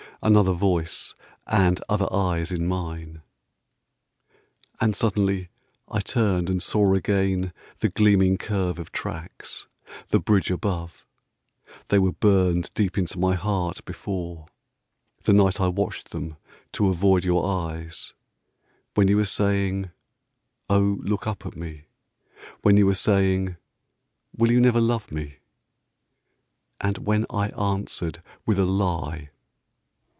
[0.23, 1.15] Another voice
[1.47, 3.23] and other eyes in mine!
[4.79, 5.49] And suddenly
[5.87, 9.65] I turned and saw again The gleaming curve of tracks,
[10.09, 11.07] the bridge above
[11.87, 14.45] They were burned deep into my heart before,
[15.23, 16.37] The night I watched them
[16.73, 18.13] to avoid your eyes,
[18.93, 19.89] When you were saying,
[20.69, 21.85] "Oh, look up at me!"
[22.61, 23.57] When you were saying,
[24.37, 25.37] "Will you never love me?"
[26.79, 29.31] And when I answered with a lie.